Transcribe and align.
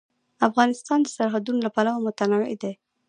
افغانستان 0.47 0.99
د 1.03 1.07
سرحدونه 1.15 1.59
له 1.65 1.69
پلوه 1.75 2.01
متنوع 2.05 2.51
دی. 2.61 2.73